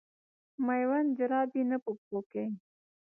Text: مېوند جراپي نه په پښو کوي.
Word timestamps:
مېوند 0.65 1.09
جراپي 1.17 1.61
نه 1.69 1.77
په 1.83 1.91
پښو 1.97 2.19
کوي. 2.31 2.47